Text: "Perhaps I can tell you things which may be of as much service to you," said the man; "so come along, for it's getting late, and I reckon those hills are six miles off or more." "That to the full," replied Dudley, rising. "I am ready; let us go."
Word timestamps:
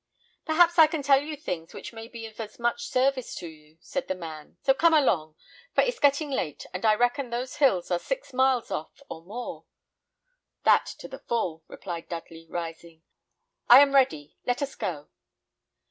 "Perhaps 0.45 0.79
I 0.79 0.87
can 0.87 1.03
tell 1.03 1.21
you 1.21 1.35
things 1.37 1.75
which 1.75 1.93
may 1.93 2.07
be 2.07 2.25
of 2.25 2.39
as 2.39 2.57
much 2.57 2.87
service 2.87 3.35
to 3.35 3.47
you," 3.47 3.77
said 3.81 4.07
the 4.07 4.15
man; 4.15 4.57
"so 4.63 4.73
come 4.73 4.95
along, 4.95 5.35
for 5.75 5.81
it's 5.83 5.99
getting 5.99 6.31
late, 6.31 6.65
and 6.73 6.83
I 6.87 6.95
reckon 6.95 7.29
those 7.29 7.57
hills 7.57 7.91
are 7.91 7.99
six 7.99 8.33
miles 8.33 8.71
off 8.71 9.03
or 9.11 9.21
more." 9.21 9.65
"That 10.63 10.87
to 10.97 11.07
the 11.07 11.19
full," 11.19 11.63
replied 11.67 12.09
Dudley, 12.09 12.47
rising. 12.49 13.03
"I 13.69 13.81
am 13.81 13.93
ready; 13.93 14.35
let 14.43 14.63
us 14.63 14.73
go." 14.73 15.09